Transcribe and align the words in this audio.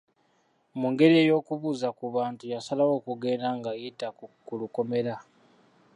Mu 0.79 0.87
ngeri 0.91 1.15
ey'okubuuza 1.23 1.87
ku 1.97 2.05
bantu 2.15 2.43
yasalawo 2.53 2.93
okugenda 2.99 3.47
ng'ayita 3.57 4.07
ku 4.45 4.53
lukomera. 4.59 5.15